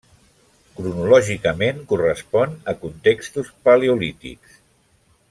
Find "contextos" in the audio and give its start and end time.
2.87-3.53